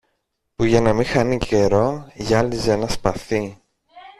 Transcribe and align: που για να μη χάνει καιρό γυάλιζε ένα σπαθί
που 0.55 0.63
για 0.63 0.81
να 0.81 0.93
μη 0.93 1.03
χάνει 1.03 1.37
καιρό 1.37 2.11
γυάλιζε 2.13 2.71
ένα 2.71 2.87
σπαθί 2.87 3.61